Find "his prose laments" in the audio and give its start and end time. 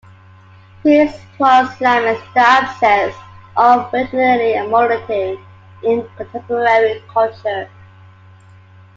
0.81-2.23